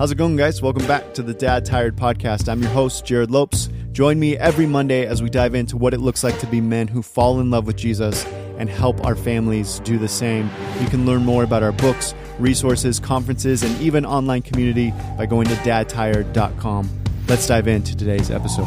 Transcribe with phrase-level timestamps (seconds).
[0.00, 0.62] How's it going, guys?
[0.62, 2.48] Welcome back to the Dad Tired Podcast.
[2.48, 3.68] I'm your host, Jerrad Lopes.
[3.92, 6.88] Join me every Monday as we dive into what it looks like to be men
[6.88, 8.24] who fall in love with Jesus
[8.56, 10.48] and help our families do the same.
[10.80, 15.46] You can learn more about our books, resources, conferences, and even online community by going
[15.48, 16.88] to dadtired.com.
[17.28, 18.64] Let's dive into today's episode.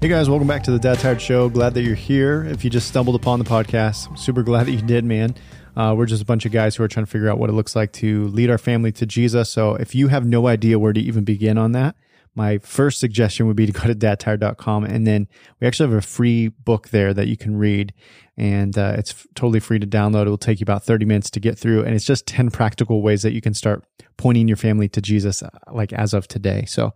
[0.00, 1.50] Hey guys, welcome back to the Dad Tired Show.
[1.50, 2.44] Glad that you're here.
[2.44, 5.34] If you just stumbled upon the podcast, super glad that you did, man.
[5.76, 7.52] Uh, we're just a bunch of guys who are trying to figure out what it
[7.52, 9.50] looks like to lead our family to Jesus.
[9.50, 11.96] So if you have no idea where to even begin on that,
[12.34, 15.26] my first suggestion would be to go to dadtired.com and then
[15.58, 17.92] we actually have a free book there that you can read
[18.36, 20.26] and uh, it's f- totally free to download.
[20.26, 23.02] It will take you about 30 minutes to get through and it's just 10 practical
[23.02, 23.84] ways that you can start
[24.18, 26.66] pointing your family to Jesus uh, like as of today.
[26.66, 26.92] So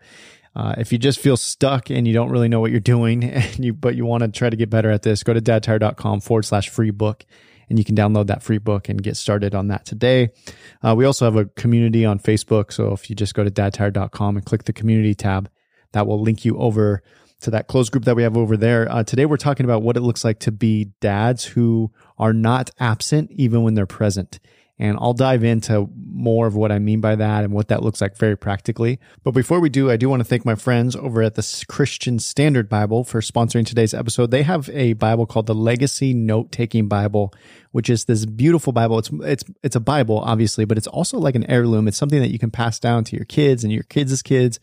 [0.55, 3.65] uh, if you just feel stuck and you don't really know what you're doing and
[3.65, 6.45] you but you want to try to get better at this, go to dadtired.com forward
[6.45, 7.24] slash free book
[7.70, 10.30] and you can download that free book and get started on that today.
[10.83, 12.73] Uh, we also have a community on Facebook.
[12.73, 15.49] So if you just go to dadtired.com and click the community tab,
[15.93, 17.02] that will link you over
[17.40, 18.90] to that closed group that we have over there.
[18.90, 22.71] Uh, today, we're talking about what it looks like to be dads who are not
[22.79, 24.40] absent even when they're present.
[24.81, 28.01] And I'll dive into more of what I mean by that and what that looks
[28.01, 28.99] like very practically.
[29.23, 32.19] But before we do, I do want to thank my friends over at the Christian
[32.19, 34.31] Standard Bible for sponsoring today's episode.
[34.31, 37.35] They have a Bible called the Legacy Note Taking Bible,
[37.73, 38.99] which is this beautiful Bible.
[38.99, 41.87] It's it's it's a Bible, obviously, but it's also like an heirloom.
[41.87, 44.61] It's something that you can pass down to your kids and your kids' kids,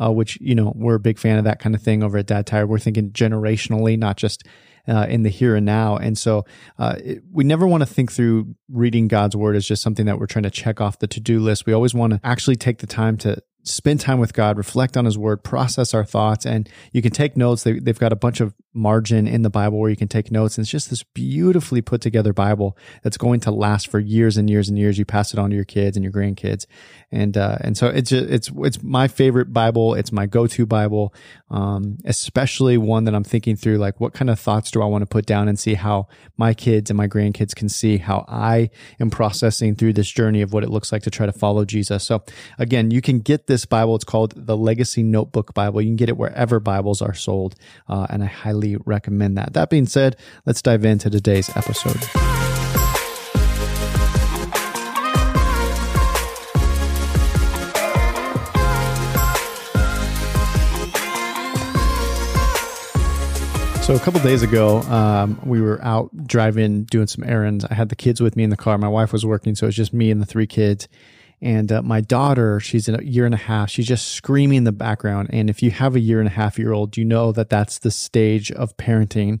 [0.00, 2.26] uh, which you know we're a big fan of that kind of thing over at
[2.26, 2.68] Dad Tired.
[2.68, 4.44] We're thinking generationally, not just
[4.88, 5.96] uh, in the here and now.
[5.96, 6.44] And so
[6.78, 10.18] uh, it, we never want to think through reading God's word as just something that
[10.18, 11.66] we're trying to check off the to do list.
[11.66, 15.04] We always want to actually take the time to spend time with God, reflect on
[15.04, 17.64] His Word, process our thoughts, and you can take notes.
[17.64, 20.56] They, have got a bunch of margin in the Bible where you can take notes.
[20.56, 24.48] And it's just this beautifully put together Bible that's going to last for years and
[24.48, 24.98] years and years.
[24.98, 26.66] You pass it on to your kids and your grandkids,
[27.10, 29.94] and uh, and so it's just, it's it's my favorite Bible.
[29.94, 31.14] It's my go to Bible,
[31.50, 35.02] um, especially one that I'm thinking through like what kind of thoughts do I want
[35.02, 38.70] to put down and see how my kids and my grandkids can see how I
[39.00, 42.04] am processing through this journey of what it looks like to try to follow Jesus.
[42.04, 42.22] So
[42.58, 43.96] again, you can get this Bible.
[43.96, 45.80] It's called the Legacy Notebook Bible.
[45.82, 47.56] You can get it wherever Bibles are sold,
[47.88, 49.54] uh, and I highly recommend that.
[49.54, 52.04] That being said, let's dive into today's episode.
[63.88, 67.64] So a couple days ago, um, we were out driving, doing some errands.
[67.64, 68.76] I had the kids with me in the car.
[68.76, 70.88] My wife was working, so it was just me and the three kids.
[71.40, 73.70] And uh, my daughter, she's a year and a half.
[73.70, 75.30] She's just screaming in the background.
[75.32, 77.78] And if you have a year and a half year old, you know that that's
[77.78, 79.40] the stage of parenting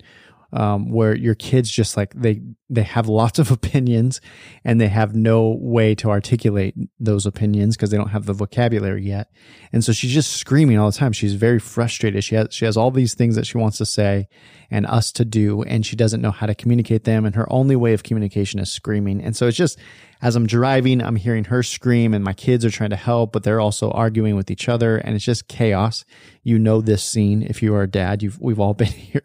[0.52, 2.40] um, where your kids just like they
[2.70, 4.20] they have lots of opinions
[4.64, 9.04] and they have no way to articulate those opinions because they don't have the vocabulary
[9.04, 9.30] yet.
[9.72, 11.12] And so she's just screaming all the time.
[11.12, 12.24] She's very frustrated.
[12.24, 14.28] She has she has all these things that she wants to say
[14.70, 17.76] and us to do and she doesn't know how to communicate them and her only
[17.76, 19.22] way of communication is screaming.
[19.22, 19.78] And so it's just
[20.20, 23.44] as I'm driving, I'm hearing her scream and my kids are trying to help, but
[23.44, 26.04] they're also arguing with each other and it's just chaos.
[26.42, 28.22] You know this scene if you are a dad.
[28.22, 29.22] You've we've all been here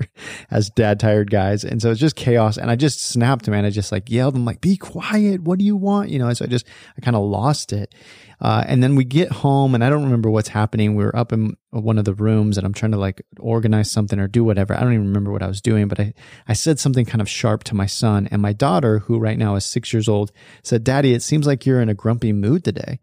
[0.51, 1.63] as dad tired guys.
[1.63, 3.01] And so it's just chaos and I just
[3.33, 3.65] snapped snapped, man.
[3.65, 4.35] I just like yelled.
[4.35, 5.41] I'm like, be quiet.
[5.41, 6.09] What do you want?
[6.09, 6.65] You know, so I just,
[6.97, 7.93] I kind of lost it.
[8.39, 10.95] Uh, and then we get home and I don't remember what's happening.
[10.95, 14.19] We were up in one of the rooms and I'm trying to like organize something
[14.19, 14.75] or do whatever.
[14.75, 16.13] I don't even remember what I was doing, but I,
[16.47, 19.55] I said something kind of sharp to my son and my daughter, who right now
[19.55, 22.99] is six years old, said, daddy, it seems like you're in a grumpy mood today.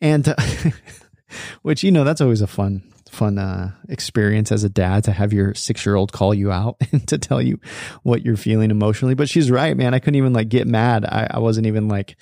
[0.00, 0.34] And, uh,
[1.62, 5.32] which, you know, that's always a fun, fun uh, experience as a dad to have
[5.32, 7.60] your six year old call you out and to tell you
[8.02, 9.14] what you're feeling emotionally.
[9.14, 9.94] But she's right, man.
[9.94, 11.04] I couldn't even like get mad.
[11.04, 12.16] I, I wasn't even like,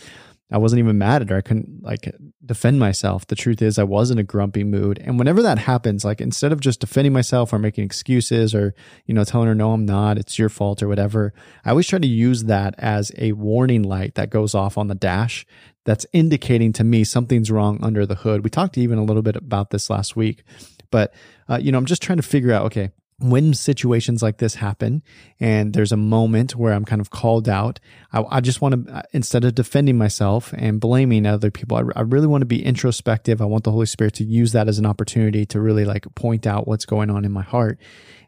[0.52, 1.36] I wasn't even mad at her.
[1.36, 2.12] I couldn't like
[2.44, 3.24] defend myself.
[3.24, 4.98] The truth is, I was in a grumpy mood.
[4.98, 8.74] And whenever that happens, like instead of just defending myself or making excuses or,
[9.06, 11.32] you know, telling her, no, I'm not, it's your fault or whatever,
[11.64, 14.96] I always try to use that as a warning light that goes off on the
[14.96, 15.46] dash
[15.84, 18.42] that's indicating to me something's wrong under the hood.
[18.42, 20.42] We talked even a little bit about this last week
[20.90, 21.12] but,
[21.48, 22.90] uh, you know, I'm just trying to figure out, okay,
[23.20, 25.02] when situations like this happen
[25.38, 27.78] and there's a moment where I'm kind of called out,
[28.12, 31.82] I, I just want to, uh, instead of defending myself and blaming other people, I,
[31.96, 33.42] I, really want to be introspective.
[33.42, 36.46] I want the Holy Spirit to use that as an opportunity to really like point
[36.46, 37.78] out what's going on in my heart.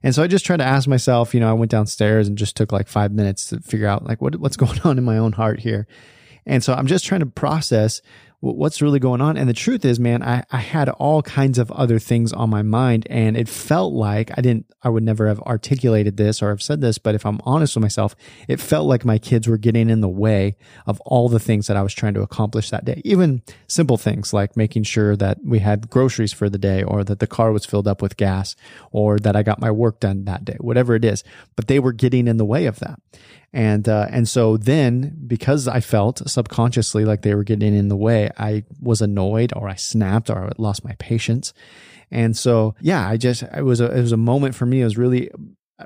[0.03, 2.55] And so I just try to ask myself, you know, I went downstairs and just
[2.55, 5.32] took like five minutes to figure out like what, what's going on in my own
[5.32, 5.87] heart here.
[6.44, 8.03] And so I'm just trying to process
[8.42, 9.36] what's really going on?
[9.36, 12.62] And the truth is, man, I, I had all kinds of other things on my
[12.62, 13.06] mind.
[13.08, 16.80] And it felt like I didn't, I would never have articulated this or have said
[16.80, 18.16] this, but if I'm honest with myself,
[18.48, 20.56] it felt like my kids were getting in the way
[20.86, 23.00] of all the things that I was trying to accomplish that day.
[23.04, 27.20] Even simple things like making sure that we had groceries for the day or that
[27.20, 28.56] the car was filled up with gas
[28.90, 31.22] or that I got my work done that day, whatever it is.
[31.54, 32.98] But they were getting in the way of that.
[33.52, 37.96] And, uh, and so then because I felt subconsciously like they were getting in the
[37.96, 41.52] way, I was annoyed or I snapped or I lost my patience.
[42.11, 44.82] And so, yeah, I just, it was a, it was a moment for me.
[44.82, 45.31] It was really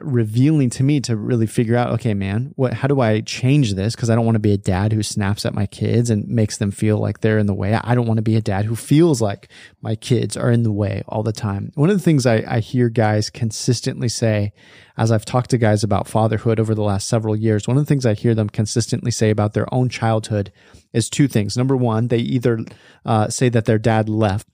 [0.04, 3.94] revealing to me to really figure out okay man what how do i change this?
[3.94, 6.58] Because i don't want to be a dad who snaps at my kids and makes
[6.58, 7.74] them feel like they're in the way.
[7.74, 9.48] I don't want to be a dad who feels like
[9.80, 11.72] my kids are in the way all the time.
[11.74, 14.52] One of the things i, I hear guys consistently say
[14.96, 17.88] as i've talked to guys about fatherhood over the last several years one of the
[17.88, 20.52] things i hear them consistently say about their own childhood
[20.92, 21.56] is two things.
[21.56, 22.60] Number one they either
[23.04, 24.48] uh, say that their dad left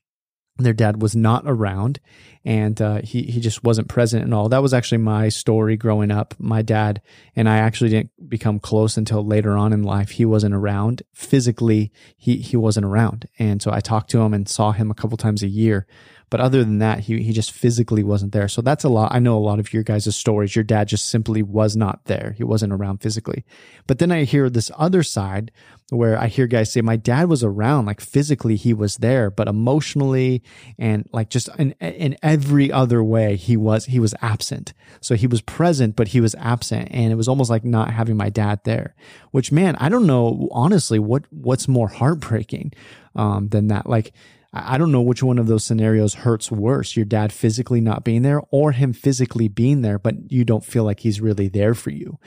[0.59, 1.99] their dad was not around
[2.45, 4.49] and uh, he he just wasn't present and all.
[4.49, 6.35] That was actually my story growing up.
[6.39, 7.01] My dad
[7.37, 10.11] and I actually didn't become close until later on in life.
[10.11, 11.93] He wasn't around physically.
[12.17, 15.17] He he wasn't around, and so I talked to him and saw him a couple
[15.17, 15.87] times a year.
[16.33, 18.49] But other than that, he, he just physically wasn't there.
[18.49, 19.13] So that's a lot.
[19.13, 20.57] I know a lot of your guys' stories.
[20.57, 22.35] Your dad just simply was not there.
[22.39, 23.45] He wasn't around physically.
[23.87, 25.53] But then I hear this other side
[25.91, 29.47] where I hear guys say, my dad was around, like physically he was there, but
[29.47, 30.43] emotionally
[30.79, 34.73] and like just in, in every other way, he was, he was absent.
[35.01, 36.89] So he was present, but he was absent.
[36.91, 38.95] And it was almost like not having my dad there,
[39.31, 42.73] which man, I don't know, honestly, what, what's more heartbreaking,
[43.15, 43.87] um, than that.
[43.87, 44.13] Like,
[44.53, 48.23] I don't know which one of those scenarios hurts worse your dad physically not being
[48.23, 51.91] there or him physically being there, but you don't feel like he's really there for
[51.91, 52.19] you.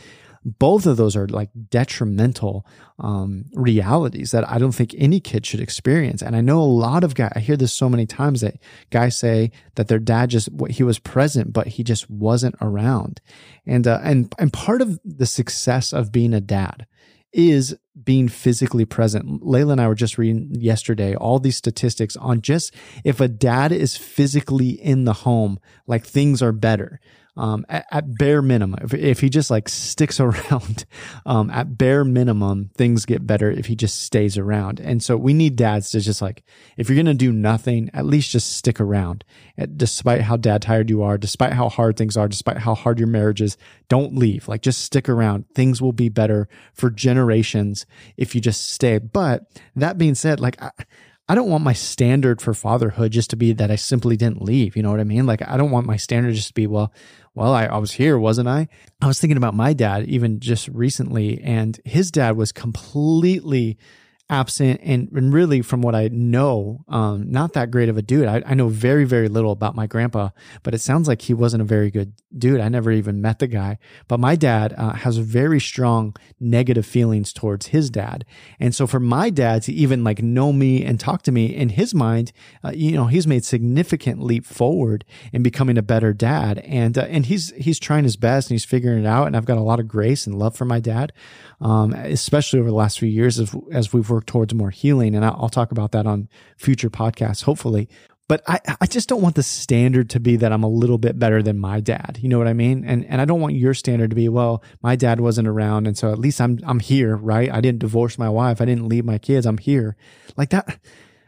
[0.46, 2.68] Both of those are like detrimental
[3.00, 6.22] um, realities that I don't think any kid should experience.
[6.22, 8.60] And I know a lot of guys, I hear this so many times that
[8.92, 13.22] guys say that their dad just, he was present, but he just wasn't around.
[13.66, 16.86] And, uh, and, and part of the success of being a dad
[17.34, 19.42] is being physically present.
[19.42, 23.74] Layla and I were just reading yesterday all these statistics on just if a dad
[23.74, 27.02] is physically in the home, like things are better
[27.38, 30.86] um, at, at, bare minimum, if, if he just like sticks around,
[31.26, 34.80] um, at bare minimum, things get better if he just stays around.
[34.80, 36.44] And so we need dads to just like,
[36.78, 39.24] if you're going to do nothing, at least just stick around.
[39.76, 43.08] Despite how dad tired you are, despite how hard things are, despite how hard your
[43.08, 43.58] marriage is,
[43.90, 44.48] don't leave.
[44.48, 45.46] Like just stick around.
[45.54, 47.86] Things will be better for generations
[48.18, 48.98] if you just stay.
[48.98, 49.44] But
[49.76, 50.72] that being said, like, I,
[51.28, 54.76] I don't want my standard for fatherhood just to be that I simply didn't leave.
[54.76, 55.26] You know what I mean?
[55.26, 56.94] Like, I don't want my standard just to be, well,
[57.36, 58.68] well, I, I was here, wasn't I?
[59.02, 63.78] I was thinking about my dad even just recently, and his dad was completely
[64.30, 68.28] absent and, and really from what I know, um, not that great of a dude.
[68.28, 70.30] I, I know very, very little about my grandpa,
[70.64, 72.60] but it sounds like he wasn't a very good dude.
[72.60, 73.78] I never even met the guy,
[74.08, 78.26] but my dad uh, has very strong negative feelings towards his dad.
[78.60, 81.70] And so for my dad to even like know me and talk to me in
[81.70, 82.32] his mind,
[82.64, 86.60] uh, you know, he's made significant leap forward in becoming a better dad.
[86.60, 89.28] And, uh, and he's, he's trying his best and he's figuring it out.
[89.28, 91.14] And I've got a lot of grace and love for my dad
[91.66, 95.16] um, especially over the last few years as, as we've worked towards more healing.
[95.16, 97.90] And I'll talk about that on future podcasts, hopefully.
[98.28, 101.18] But I, I just don't want the standard to be that I'm a little bit
[101.18, 102.20] better than my dad.
[102.22, 102.86] You know what I mean?
[102.86, 105.98] And and I don't want your standard to be, well, my dad wasn't around and
[105.98, 107.52] so at least I'm I'm here, right?
[107.52, 109.96] I didn't divorce my wife, I didn't leave my kids, I'm here.
[110.38, 110.80] Like that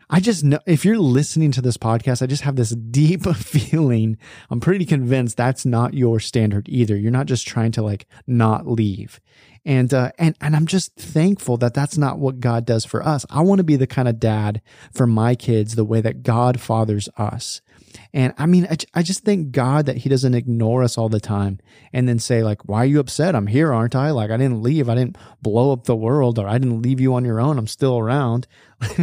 [0.10, 4.18] I just know if you're listening to this podcast, I just have this deep feeling.
[4.50, 6.96] I'm pretty convinced that's not your standard either.
[6.96, 9.20] You're not just trying to like not leave
[9.68, 13.26] and uh, and and I'm just thankful that that's not what God does for us.
[13.30, 14.62] I want to be the kind of dad
[14.94, 17.62] for my kids the way that God fathers us.
[18.14, 21.20] And I mean, I, I just thank God that He doesn't ignore us all the
[21.20, 21.60] time
[21.94, 23.36] and then say, like, why are you upset?
[23.36, 24.12] I'm here, aren't I?
[24.12, 24.90] Like, I didn't leave.
[24.90, 27.58] I didn't blow up the world or I didn't leave you on your own.
[27.58, 28.48] I'm still around.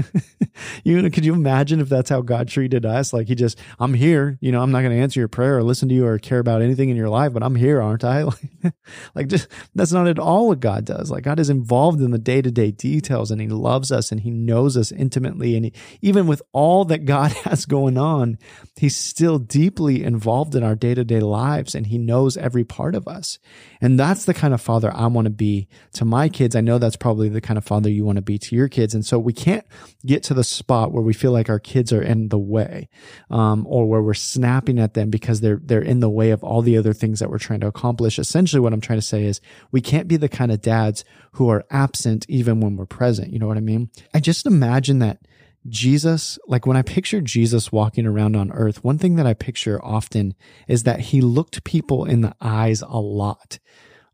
[0.84, 3.12] you know, could you imagine if that's how God treated us?
[3.12, 4.38] Like, He just, I'm here.
[4.40, 6.38] You know, I'm not going to answer your prayer or listen to you or care
[6.38, 8.24] about anything in your life, but I'm here, aren't I?
[9.14, 11.10] like, just, that's not at all what God does.
[11.10, 14.20] Like, God is involved in the day to day details and He loves us and
[14.20, 15.56] He knows us intimately.
[15.56, 18.38] And he, even with all that God has going on,
[18.94, 22.94] He's still deeply involved in our day to day lives and he knows every part
[22.94, 23.40] of us.
[23.80, 26.54] And that's the kind of father I want to be to my kids.
[26.54, 28.94] I know that's probably the kind of father you want to be to your kids.
[28.94, 29.66] And so we can't
[30.06, 32.88] get to the spot where we feel like our kids are in the way,
[33.30, 36.62] um, or where we're snapping at them because they're they're in the way of all
[36.62, 38.20] the other things that we're trying to accomplish.
[38.20, 39.40] Essentially, what I'm trying to say is
[39.72, 43.32] we can't be the kind of dads who are absent even when we're present.
[43.32, 43.90] You know what I mean?
[44.14, 45.18] I just imagine that
[45.68, 49.82] Jesus, like when I picture Jesus walking around on earth, one thing that I picture
[49.84, 50.34] often
[50.68, 53.58] is that he looked people in the eyes a lot.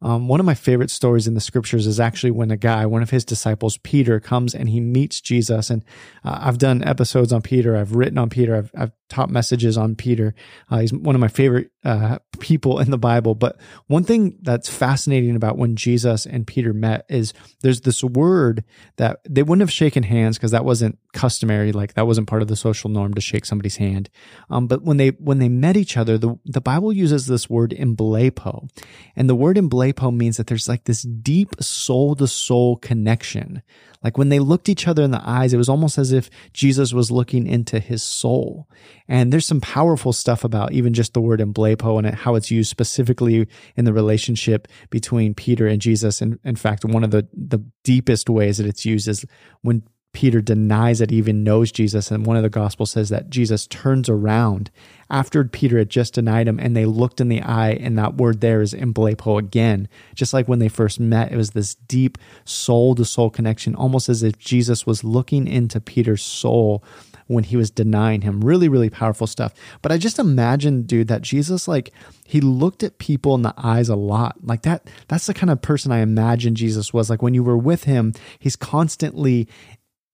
[0.03, 3.03] Um, one of my favorite stories in the scriptures is actually when a guy, one
[3.03, 5.69] of his disciples, Peter, comes and he meets Jesus.
[5.69, 5.85] And
[6.25, 7.77] uh, I've done episodes on Peter.
[7.77, 8.57] I've written on Peter.
[8.57, 10.35] I've, I've taught messages on Peter.
[10.71, 13.35] Uh, he's one of my favorite uh, people in the Bible.
[13.35, 18.65] But one thing that's fascinating about when Jesus and Peter met is there's this word
[18.97, 21.73] that they wouldn't have shaken hands because that wasn't customary.
[21.73, 24.11] Like that wasn't part of the social norm to shake somebody's hand.
[24.49, 27.73] Um, but when they when they met each other, the the Bible uses this word
[27.73, 28.69] emblepo,
[29.17, 33.63] and the word emblepo means that there's like this deep soul to soul connection.
[34.03, 36.93] Like when they looked each other in the eyes, it was almost as if Jesus
[36.93, 38.67] was looking into his soul.
[39.11, 42.71] And there's some powerful stuff about even just the word emblepo and how it's used
[42.71, 46.23] specifically in the relationship between Peter and Jesus.
[46.23, 49.27] And in fact, one of the, the deepest ways that it's used is
[49.63, 52.13] when Peter denies that he even knows Jesus.
[52.13, 54.71] And one of the gospels says that Jesus turns around
[55.09, 57.73] after Peter had just denied him and they looked in the eye.
[57.81, 59.89] And that word there is emblepo again.
[60.15, 64.09] Just like when they first met, it was this deep soul to soul connection, almost
[64.09, 66.85] as if Jesus was looking into Peter's soul
[67.31, 68.41] when he was denying him.
[68.41, 69.55] Really, really powerful stuff.
[69.83, 71.93] But I just imagine, dude, that Jesus, like,
[72.27, 74.37] he looked at people in the eyes a lot.
[74.43, 77.09] Like that, that's the kind of person I imagine Jesus was.
[77.09, 79.49] Like when you were with him, he's constantly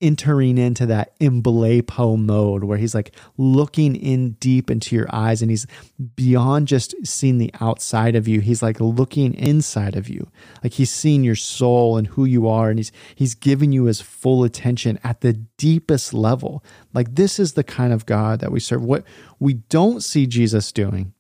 [0.01, 5.51] entering into that emblepo mode where he's like looking in deep into your eyes and
[5.51, 5.67] he's
[6.15, 8.41] beyond just seeing the outside of you.
[8.41, 10.31] He's like looking inside of you.
[10.63, 14.01] Like he's seeing your soul and who you are and he's he's giving you his
[14.03, 16.63] full attention at the deepest level.
[16.93, 18.83] Like this is the kind of god that we serve.
[18.83, 19.05] What
[19.39, 21.15] we don't see jesus doing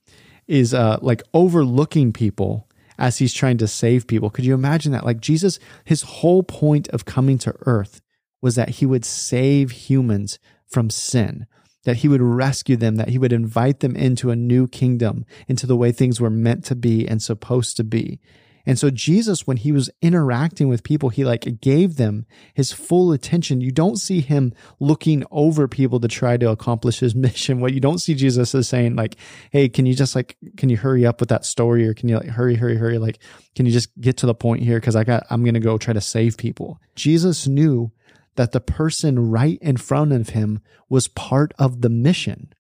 [0.47, 2.69] is uh like overlooking people
[2.99, 4.31] as he's trying to save people.
[4.31, 5.07] Could you imagine that?
[5.07, 8.03] Like jesus his whole point of coming to earth
[8.47, 10.39] was that he would save humans
[10.69, 11.49] from sin,
[11.83, 15.67] that he would rescue them, that he would invite them into a new kingdom, into
[15.67, 18.21] the way things were meant to be and supposed to be.
[18.65, 22.25] And so Jesus, when he was interacting with people, he like gave them
[22.55, 23.61] his full attention.
[23.61, 27.59] You don't see him looking over people to try to accomplish his mission.
[27.59, 29.17] What you don't see Jesus is saying like,
[29.51, 32.17] Hey, can you just like, can you hurry up with that story or can you
[32.19, 32.99] like hurry, hurry, hurry?
[32.99, 33.19] Like,
[33.57, 34.81] can you just get to the point here?
[34.81, 36.81] Cause I got, I'm going to go try to save people.
[36.95, 37.91] Jesus knew
[38.37, 42.53] that the person right in front of him was part of the mission.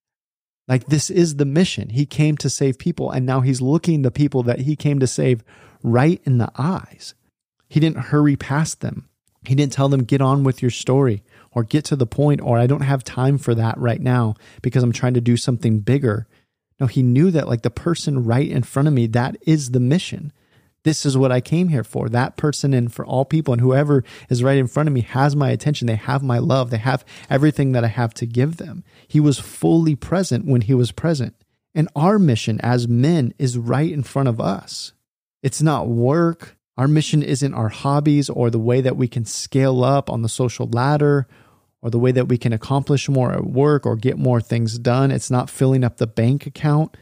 [0.68, 1.90] Like this is the mission.
[1.90, 5.06] He came to save people and now he's looking the people that he came to
[5.06, 5.44] save
[5.82, 7.14] right in the eyes.
[7.68, 9.08] He didn't hurry past them.
[9.44, 12.58] He didn't tell them get on with your story or get to the point or
[12.58, 16.26] I don't have time for that right now because I'm trying to do something bigger.
[16.80, 19.80] No, he knew that like the person right in front of me, that is the
[19.80, 20.32] mission.
[20.86, 22.08] This is what I came here for.
[22.08, 25.34] That person and for all people and whoever is right in front of me has
[25.34, 25.88] my attention.
[25.88, 26.70] They have my love.
[26.70, 28.84] They have everything that I have to give them.
[29.08, 31.34] He was fully present when he was present.
[31.74, 34.92] And our mission as men is right in front of us.
[35.42, 36.56] It's not work.
[36.76, 40.28] Our mission isn't our hobbies or the way that we can scale up on the
[40.28, 41.26] social ladder
[41.82, 45.10] or the way that we can accomplish more at work or get more things done.
[45.10, 46.96] It's not filling up the bank account.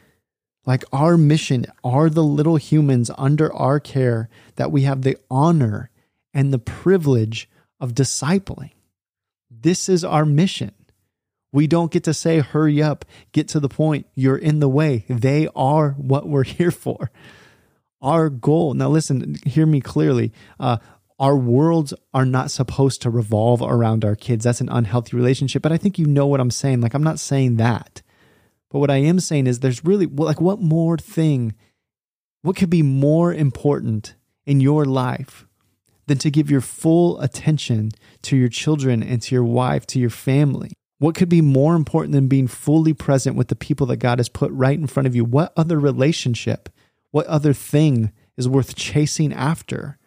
[0.67, 5.91] Like our mission are the little humans under our care that we have the honor
[6.33, 7.49] and the privilege
[7.81, 8.71] of discipling.
[9.51, 10.73] This is our mission.
[11.53, 15.05] We don't get to say, hurry up, get to the point, you're in the way.
[15.09, 17.11] They are what we're here for.
[18.03, 20.33] Our goal, now listen, hear me clearly.
[20.59, 20.79] Uh,
[21.19, 24.45] our worlds are not supposed to revolve around our kids.
[24.45, 25.63] That's an unhealthy relationship.
[25.63, 26.81] But I think you know what I'm saying.
[26.81, 28.03] Like, I'm not saying that.
[28.75, 31.55] But what I am saying is there's really like what more thing,
[32.43, 34.17] what could be more important
[34.47, 35.47] in your life
[36.09, 40.11] than to give your full attention to your children and to your wife, to your
[40.11, 40.73] family?
[40.99, 44.29] What could be more important than being fully present with the people that God has
[44.29, 45.25] put right in front of you?
[45.25, 46.69] What other relationship,
[47.13, 49.99] what other thing is worth chasing after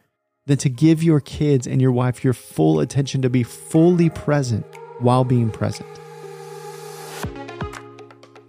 [0.46, 4.66] than to give your kids and your wife your full attention to be fully present
[5.00, 5.88] while being present?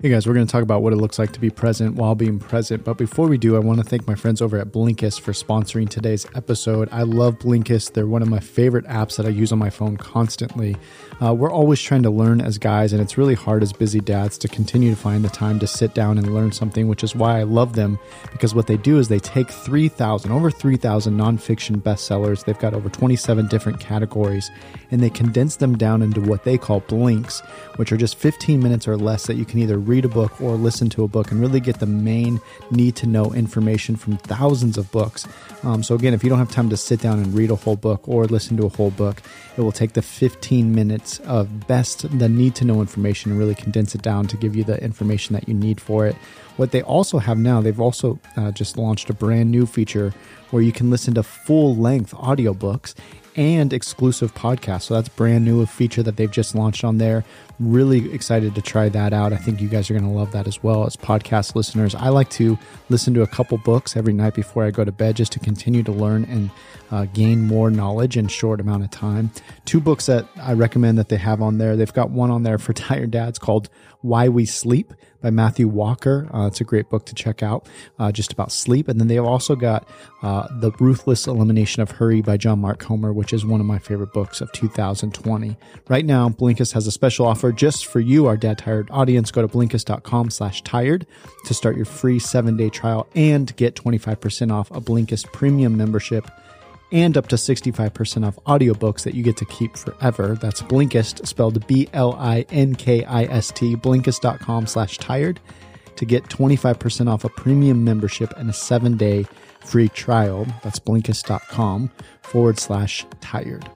[0.01, 2.15] Hey guys, we're going to talk about what it looks like to be present while
[2.15, 2.85] being present.
[2.85, 5.89] But before we do, I want to thank my friends over at Blinkist for sponsoring
[5.89, 6.89] today's episode.
[6.93, 7.95] I love Blinkist.
[7.95, 10.77] They're one of my favorite apps that I use on my phone constantly.
[11.21, 14.39] Uh, we're always trying to learn as guys, and it's really hard as busy dads
[14.39, 17.41] to continue to find the time to sit down and learn something, which is why
[17.41, 17.99] I love them
[18.31, 22.45] because what they do is they take 3,000, over 3,000 nonfiction bestsellers.
[22.45, 24.49] They've got over 27 different categories,
[24.93, 27.41] and they condense them down into what they call blinks,
[27.77, 30.55] which are just 15 minutes or less that you can either read a book or
[30.55, 34.79] listen to a book and really get the main need to know information from thousands
[34.79, 35.27] of books.
[35.65, 37.77] Um, so, again, if you don't have time to sit down and read a whole
[37.77, 39.21] book or listen to a whole book,
[39.57, 43.55] it will take the 15 minutes of best, the need to know information and really
[43.55, 46.17] condense it down to give you the information that you need for it.
[46.59, 50.13] What they also have now, they've also uh, just launched a brand new feature
[50.51, 52.97] where you can listen to full length audiobooks
[53.37, 54.83] and exclusive podcasts.
[54.83, 57.25] So that's brand new, a feature that they've just launched on there.
[57.61, 59.33] Really excited to try that out.
[59.33, 61.95] I think you guys are going to love that as well as podcast listeners.
[61.95, 65.15] I like to listen to a couple books every night before I go to bed
[65.15, 66.51] just to continue to learn and
[66.91, 69.31] uh, gain more knowledge in short amount of time.
[69.65, 71.77] Two books that I recommend that they have on there.
[71.77, 73.69] They've got one on there for tired dads called
[74.01, 76.29] Why We Sleep by Matthew Walker.
[76.33, 78.89] Uh, it's a great book to check out, uh, just about sleep.
[78.89, 79.89] And then they've also got
[80.23, 83.79] uh, The Ruthless Elimination of Hurry by John Mark Comer, which is one of my
[83.79, 85.57] favorite books of 2020.
[85.89, 89.31] Right now, Blinkist has a special offer just for you, our Dad Tired audience.
[89.31, 91.07] Go to Blinkist.com slash tired
[91.47, 96.31] to start your free seven-day trial and get 25% off a Blinkist premium membership
[96.91, 100.35] and up to 65% off audiobooks that you get to keep forever.
[100.35, 102.17] That's Blinkist, spelled B-L-I-N-K-I-S-T,
[103.77, 105.41] Blinkist.com slash tired
[105.97, 109.27] to get 25% off a premium membership and a seven-day
[109.61, 110.47] free trial.
[110.63, 111.91] That's Blinkist.com
[112.23, 113.69] forward slash tired.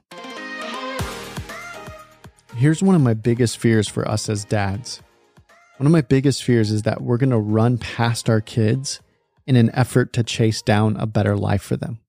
[2.55, 5.01] Here's one of my biggest fears for us as dads.
[5.77, 9.01] One of my biggest fears is that we're going to run past our kids
[9.47, 11.99] in an effort to chase down a better life for them.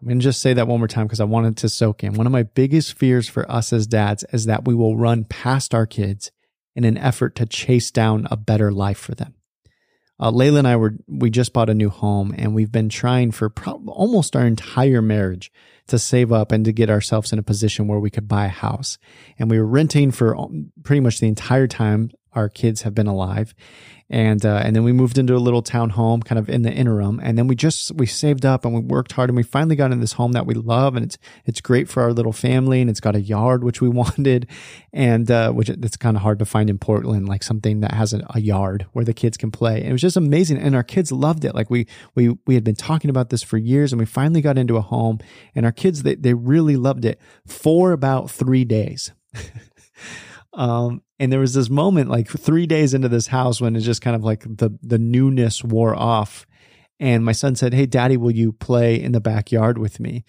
[0.00, 2.14] I'm going to just say that one more time because I wanted to soak in.
[2.14, 5.74] One of my biggest fears for us as dads is that we will run past
[5.74, 6.30] our kids
[6.74, 9.34] in an effort to chase down a better life for them.
[10.18, 13.32] Uh, Layla and I were, we just bought a new home and we've been trying
[13.32, 15.52] for pro- almost our entire marriage
[15.88, 18.50] to save up and to get ourselves in a position where we could buy a
[18.50, 18.98] house.
[19.38, 20.36] And we were renting for
[20.82, 23.54] pretty much the entire time our kids have been alive.
[24.08, 26.72] And uh, and then we moved into a little town home kind of in the
[26.72, 27.18] interim.
[27.20, 29.90] And then we just we saved up and we worked hard and we finally got
[29.90, 30.94] in this home that we love.
[30.94, 33.88] And it's it's great for our little family and it's got a yard which we
[34.02, 34.48] wanted.
[34.92, 38.12] And uh, which it's kind of hard to find in Portland like something that has
[38.12, 39.80] a, a, yard where the kids can play.
[39.80, 40.58] And it was just amazing.
[40.58, 41.52] And our kids loved it.
[41.52, 44.56] Like we we we had been talking about this for years and we finally got
[44.56, 45.18] into a home
[45.56, 49.10] and our kids they, they really loved it for about three days
[50.56, 54.02] Um, and there was this moment like three days into this house when it's just
[54.02, 56.46] kind of like the the newness wore off.
[56.98, 60.24] And my son said, "Hey, Daddy, will you play in the backyard with me?"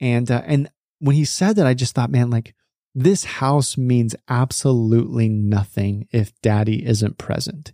[0.00, 2.54] And uh, and when he said that, I just thought, man, like
[2.94, 7.72] this house means absolutely nothing if Daddy isn't present.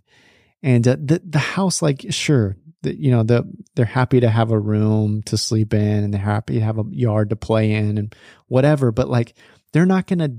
[0.61, 4.51] And uh, the the house, like, sure, the, you know, the they're happy to have
[4.51, 7.97] a room to sleep in, and they're happy to have a yard to play in,
[7.97, 8.13] and
[8.47, 8.91] whatever.
[8.91, 9.33] But like,
[9.71, 10.33] they're not going to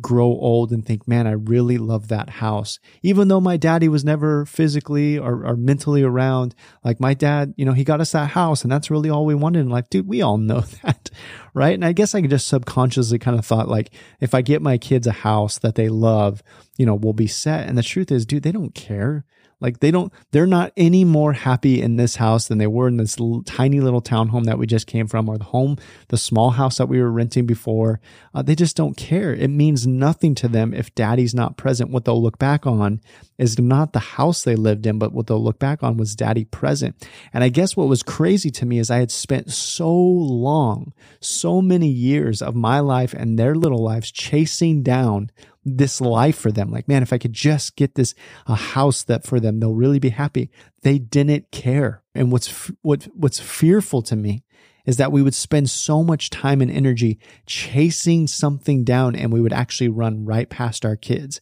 [0.00, 2.78] grow old and think, man, I really love that house.
[3.02, 7.64] Even though my daddy was never physically or, or, mentally around, like my dad, you
[7.64, 9.88] know, he got us that house and that's really all we wanted in life.
[9.90, 11.10] Dude, we all know that,
[11.54, 11.74] right?
[11.74, 15.06] And I guess I just subconsciously kind of thought like, if I get my kids
[15.06, 16.42] a house that they love,
[16.76, 17.68] you know, we'll be set.
[17.68, 19.24] And the truth is, dude, they don't care.
[19.60, 22.96] Like they don't, they're not any more happy in this house than they were in
[22.96, 25.76] this tiny little townhome that we just came from or the home,
[26.08, 28.00] the small house that we were renting before.
[28.32, 29.34] Uh, they just don't care.
[29.34, 31.90] It means nothing to them if daddy's not present.
[31.90, 33.00] What they'll look back on
[33.36, 36.44] is not the house they lived in, but what they'll look back on was daddy
[36.44, 36.94] present.
[37.32, 41.60] And I guess what was crazy to me is I had spent so long, so
[41.60, 45.30] many years of my life and their little lives chasing down
[45.76, 46.70] this life for them.
[46.70, 48.14] Like, man, if I could just get this
[48.46, 50.50] a house that for them, they'll really be happy.
[50.82, 52.02] They didn't care.
[52.14, 54.44] And what's what what's fearful to me
[54.86, 59.40] is that we would spend so much time and energy chasing something down and we
[59.40, 61.40] would actually run right past our kids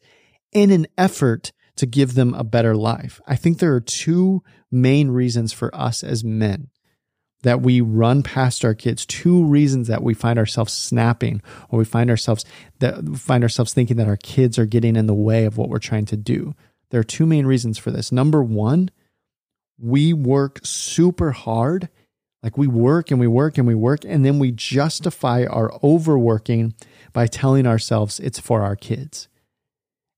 [0.53, 3.21] in an effort to give them a better life.
[3.27, 6.71] I think there are two main reasons for us as men
[7.43, 11.85] that we run past our kids two reasons that we find ourselves snapping or we
[11.85, 12.45] find ourselves
[12.79, 15.79] that find ourselves thinking that our kids are getting in the way of what we're
[15.79, 16.55] trying to do.
[16.91, 18.11] There are two main reasons for this.
[18.13, 18.91] Number one
[19.79, 21.91] we work super hard.
[22.43, 26.75] Like we work and we work and we work and then we justify our overworking
[27.13, 29.29] by telling ourselves it's for our kids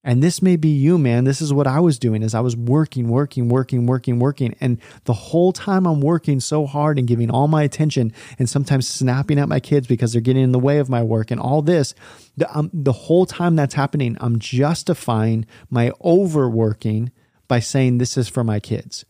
[0.04, 1.24] And this may be you, man.
[1.24, 4.54] This is what I was doing is I was working, working, working, working, working.
[4.60, 8.86] And the whole time I'm working so hard and giving all my attention and sometimes
[8.86, 11.62] snapping at my kids because they're getting in the way of my work and all
[11.62, 11.94] this.
[12.36, 17.10] The, um, the whole time that's happening, I'm justifying my overworking
[17.48, 19.04] by saying this is for my kids.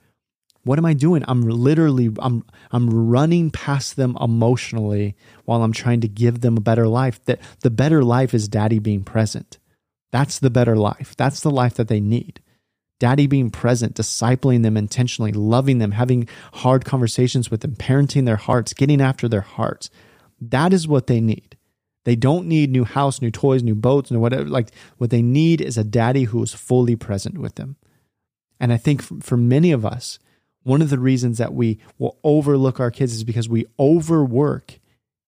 [0.64, 1.24] What am I doing?
[1.29, 6.61] I'm literally I'm I'm running past them emotionally while I'm trying to give them a
[6.61, 7.24] better life.
[7.24, 9.59] That the better life is daddy being present.
[10.11, 11.14] That's the better life.
[11.16, 12.40] That's the life that they need.
[12.99, 18.37] Daddy being present, discipling them intentionally, loving them, having hard conversations with them, parenting their
[18.37, 19.88] hearts, getting after their hearts.
[20.40, 21.57] That is what they need.
[22.05, 24.44] They don't need new house, new toys, new boats, and whatever.
[24.44, 27.77] Like what they need is a daddy who is fully present with them.
[28.59, 30.18] And I think for many of us,
[30.62, 34.81] one of the reasons that we will overlook our kids is because we overwork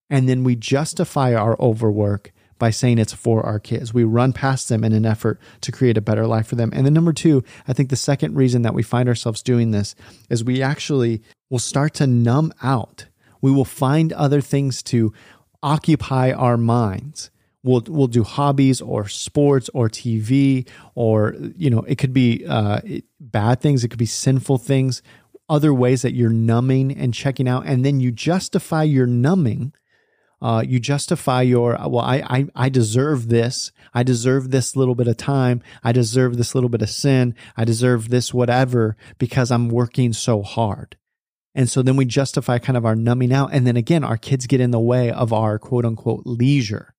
[0.08, 3.92] and then we justify our overwork by saying it's for our kids.
[3.92, 6.70] We run past them in an effort to create a better life for them.
[6.72, 9.96] And then number two, I think the second reason that we find ourselves doing this
[10.28, 13.06] is we actually will start to numb out.
[13.40, 15.12] We will find other things to
[15.62, 17.30] occupy our minds.
[17.62, 22.80] We'll, we'll do hobbies or sports or TV or, you know, it could be uh,
[23.18, 23.84] bad things.
[23.84, 25.02] It could be sinful things,
[25.48, 27.66] other ways that you're numbing and checking out.
[27.66, 29.72] And then you justify your numbing
[30.42, 33.72] uh, you justify your well I, I i deserve this.
[33.92, 35.62] I deserve this little bit of time.
[35.84, 37.34] I deserve this little bit of sin.
[37.56, 40.96] I deserve this whatever because i'm working so hard.
[41.54, 43.52] And so then we justify kind of our numbing out.
[43.52, 46.94] And then again our kids get in the way of our quote unquote leisure.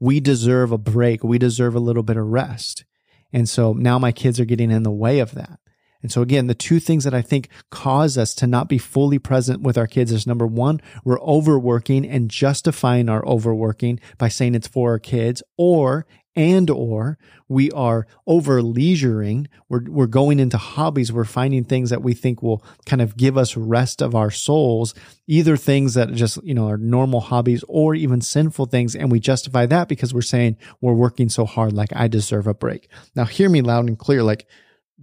[0.00, 1.24] We deserve a break.
[1.24, 2.84] We deserve a little bit of rest.
[3.32, 5.58] And so now my kids are getting in the way of that
[6.02, 9.18] and so again, the two things that I think cause us to not be fully
[9.18, 14.54] present with our kids is number one, we're overworking and justifying our overworking by saying
[14.54, 16.06] it's for our kids or
[16.36, 21.12] and or we are over leisuring we're, we're going into hobbies.
[21.12, 24.94] We're finding things that we think will kind of give us rest of our souls.
[25.26, 28.94] Either things that just you know are normal hobbies or even sinful things.
[28.94, 32.54] And we justify that because we're saying we're working so hard like i deserve a
[32.54, 32.88] break.
[33.16, 34.22] Now hear me loud and clear.
[34.22, 34.46] Like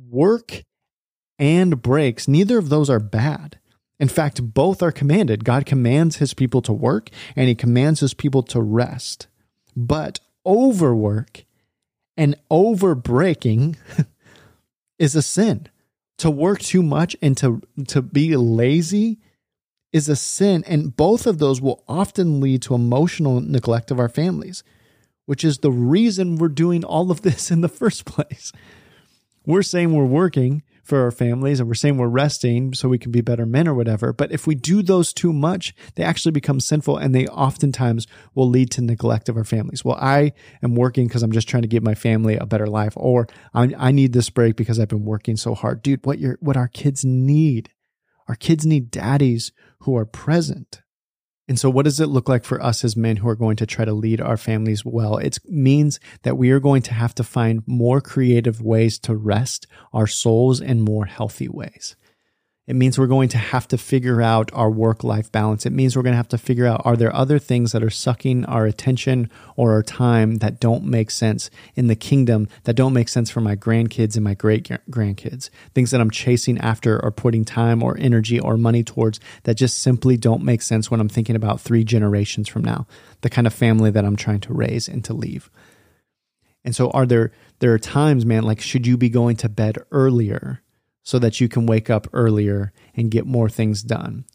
[0.10, 0.64] work
[1.38, 3.60] and breaks, neither of those are bad.
[4.00, 5.46] In fact, both are commanded.
[5.46, 9.28] God commands his people to work and he commands his people to rest.
[9.76, 11.46] But overwork
[12.18, 13.78] and overbreaking
[15.00, 15.70] is a sin.
[16.20, 19.20] To work too much and to, to be lazy
[19.92, 20.64] is a sin.
[20.68, 24.64] And both of those will often lead to emotional neglect of our families,
[25.26, 28.52] which is the reason we're doing all of this in the first place.
[29.46, 33.12] We're saying we're working for our families and we're saying we're resting so we can
[33.12, 34.14] be better men or whatever.
[34.14, 38.48] But if we do those too much, they actually become sinful and they oftentimes will
[38.48, 39.84] lead to neglect of our families.
[39.84, 42.94] Well, I am working because I'm just trying to give my family a better life,
[42.96, 45.82] or I, I need this break because I've been working so hard.
[45.82, 47.72] Dude, what your what our kids need.
[48.28, 50.82] Our kids need daddies who are present.
[51.48, 53.68] And so, what does it look like for us as men who are going to
[53.68, 55.18] try to lead our families well?
[55.18, 59.68] It means that we are going to have to find more creative ways to rest
[59.94, 61.96] our souls in more healthy ways.
[62.68, 65.68] It means we're going to have to figure out our work life balance.
[65.68, 67.92] It means we're going to have to figure out are there other things that are
[67.92, 72.94] sucking our attention or our time that don't make sense in the kingdom, that don't
[72.94, 75.52] make sense for my grandkids and my great grandkids?
[75.76, 79.78] Things that I'm chasing after or putting time or energy or money towards that just
[79.78, 82.88] simply don't make sense when I'm thinking about three generations from now,
[83.22, 85.52] the kind of family that I'm trying to raise and to leave.
[86.64, 89.78] And so are there there are times, man, like should you be going to bed
[89.92, 90.64] earlier?
[91.06, 94.26] So that you can wake up earlier and get more things done?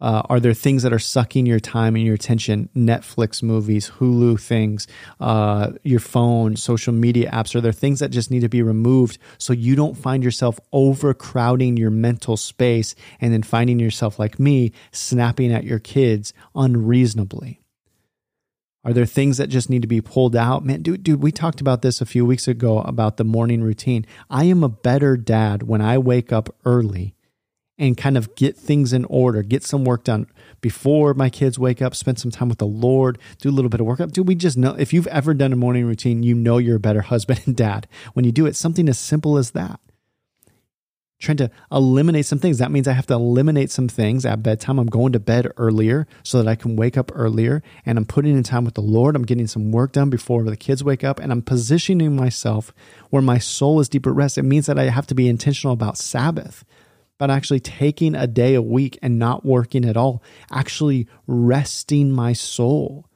[0.00, 2.68] Uh, are there things that are sucking your time and your attention?
[2.76, 4.86] Netflix movies, Hulu things,
[5.18, 7.54] uh, your phone, social media apps.
[7.56, 11.76] Are there things that just need to be removed so you don't find yourself overcrowding
[11.76, 17.60] your mental space and then finding yourself like me snapping at your kids unreasonably?
[18.84, 20.64] Are there things that just need to be pulled out?
[20.64, 24.06] Man, dude, dude, we talked about this a few weeks ago about the morning routine.
[24.30, 27.14] I am a better dad when I wake up early
[27.76, 30.26] and kind of get things in order, get some work done
[30.60, 33.80] before my kids wake up, spend some time with the Lord, do a little bit
[33.80, 34.00] of work.
[34.00, 34.12] up.
[34.12, 36.80] Dude, we just know if you've ever done a morning routine, you know you're a
[36.80, 38.56] better husband and dad when you do it.
[38.56, 39.80] Something as simple as that
[41.18, 42.58] trying to eliminate some things.
[42.58, 44.78] That means I have to eliminate some things at bedtime.
[44.78, 48.36] I'm going to bed earlier so that I can wake up earlier and I'm putting
[48.36, 49.16] in time with the Lord.
[49.16, 52.72] I'm getting some work done before the kids wake up and I'm positioning myself
[53.10, 54.38] where my soul is deeper rest.
[54.38, 56.64] It means that I have to be intentional about Sabbath,
[57.18, 62.32] but actually taking a day a week and not working at all, actually resting my
[62.32, 63.07] soul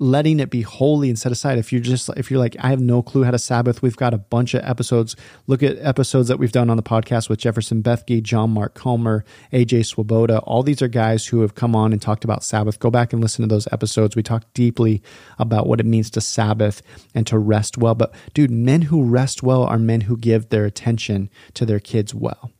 [0.00, 1.58] letting it be holy and set aside.
[1.58, 4.14] If you're just if you're like, I have no clue how to Sabbath, we've got
[4.14, 5.14] a bunch of episodes.
[5.46, 9.24] Look at episodes that we've done on the podcast with Jefferson Bethke, John Mark Comer,
[9.52, 10.38] AJ Swoboda.
[10.40, 12.80] All these are guys who have come on and talked about Sabbath.
[12.80, 14.16] Go back and listen to those episodes.
[14.16, 15.02] We talk deeply
[15.38, 16.82] about what it means to Sabbath
[17.14, 17.94] and to rest well.
[17.94, 22.14] But dude, men who rest well are men who give their attention to their kids
[22.14, 22.50] well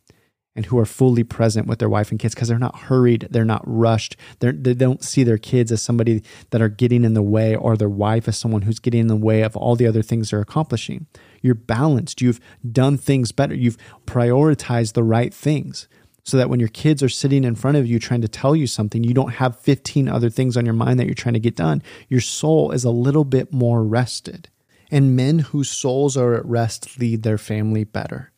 [0.55, 3.45] and who are fully present with their wife and kids because they're not hurried, they're
[3.45, 7.21] not rushed, they're, they don't see their kids as somebody that are getting in the
[7.21, 10.01] way or their wife as someone who's getting in the way of all the other
[10.01, 11.07] things they're accomplishing.
[11.41, 15.87] You're balanced, you've done things better, you've prioritized the right things
[16.23, 18.67] so that when your kids are sitting in front of you trying to tell you
[18.67, 21.55] something, you don't have 15 other things on your mind that you're trying to get
[21.55, 21.81] done.
[22.09, 24.49] Your soul is a little bit more rested.
[24.91, 28.30] And men whose souls are at rest lead their family better.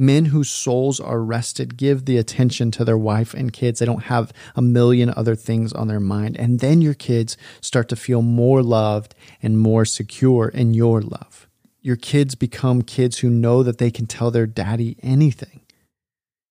[0.00, 3.78] Men whose souls are rested give the attention to their wife and kids.
[3.80, 6.38] They don't have a million other things on their mind.
[6.38, 11.46] And then your kids start to feel more loved and more secure in your love.
[11.82, 15.60] Your kids become kids who know that they can tell their daddy anything.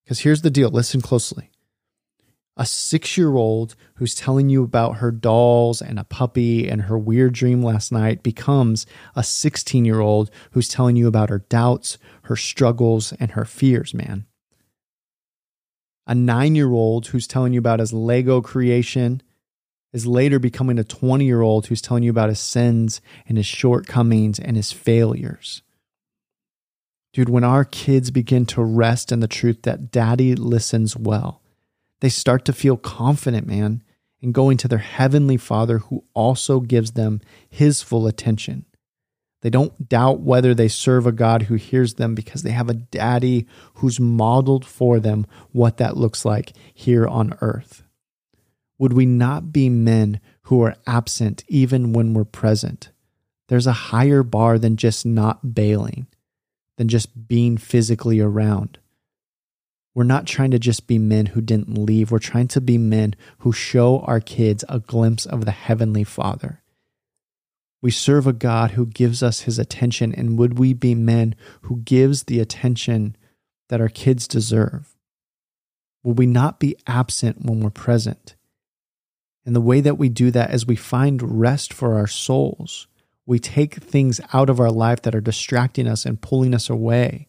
[0.04, 1.50] Because here's the deal listen closely
[2.60, 6.98] a six year old who's telling you about her dolls and a puppy and her
[6.98, 11.98] weird dream last night becomes a 16 year old who's telling you about her doubts,
[12.24, 14.26] her struggles, and her fears, man.
[16.06, 19.24] A nine year old who's telling you about his Lego creation
[19.94, 23.48] is later becoming a 20 year old who's telling you about his sins and his
[23.48, 25.62] shortcomings and his failures.
[27.14, 31.42] Dude, when our kids begin to rest in the truth that daddy listens well,
[32.02, 33.84] they start to feel confident, man,
[34.22, 38.66] in going to their heavenly Father who also gives them his full attention.
[39.42, 42.74] They don't doubt whether they serve a God who hears them because they have a
[42.74, 47.84] daddy who's modeled for them what that looks like here on earth.
[48.78, 52.92] Would we not be men who are absent even when we're present?
[53.48, 56.08] There's a higher bar than just not bailing,
[56.78, 58.79] than just being physically around.
[59.96, 62.12] We're not trying to just be men who didn't leave.
[62.12, 66.62] We're trying to be men who show our kids a glimpse of the Heavenly Father.
[67.82, 71.78] We serve a God who gives us his attention, and would we be men who
[71.78, 73.16] gives the attention
[73.70, 74.96] that our kids deserve?
[76.04, 78.36] Will we not be absent when we're present?
[79.46, 82.88] And the way that we do that is we find rest for our souls.
[83.26, 87.28] We take things out of our life that are distracting us and pulling us away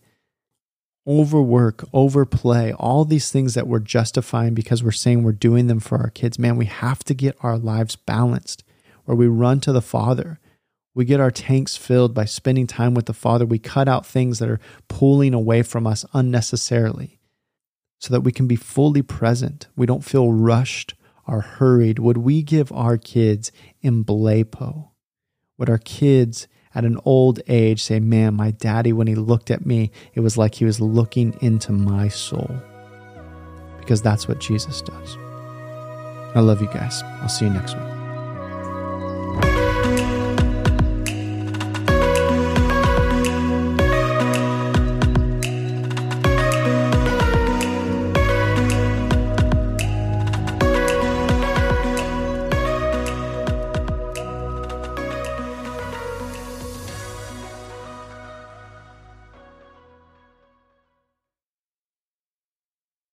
[1.10, 5.98] overwork, overplay, all these things that we're justifying because we're saying we're doing them for
[5.98, 6.38] our kids.
[6.38, 8.62] Man, we have to get our lives balanced
[9.04, 10.38] where we run to the Father.
[10.94, 13.44] We get our tanks filled by spending time with the Father.
[13.44, 17.18] We cut out things that are pulling away from us unnecessarily
[17.98, 19.66] so that we can be fully present.
[19.74, 20.94] We don't feel rushed
[21.26, 21.98] or hurried.
[21.98, 23.50] Would we give our kids
[23.82, 24.90] emblepo?
[25.58, 29.66] Would our kids at an old age say, Man, my daddy, when he looked at
[29.66, 32.50] me, it was like he was looking into my soul.
[33.78, 35.16] Because that's what Jesus does.
[36.34, 37.02] I love you guys.
[37.20, 37.89] I'll see you next week.